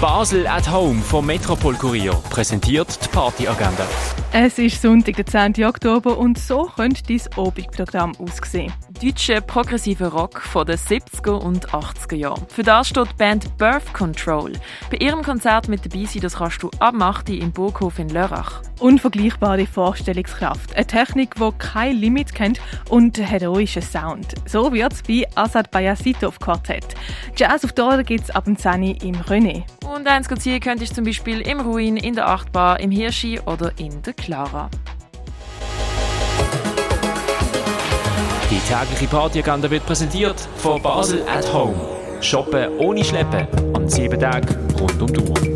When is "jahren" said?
12.14-12.46